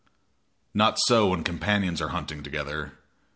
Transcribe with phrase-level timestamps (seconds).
[0.73, 2.93] Not so when companions are hunting together.